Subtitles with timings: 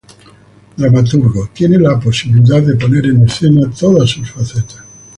[0.77, 4.81] Dramaturgo, tiene la posibilidad de poner en escena todas sus facetas.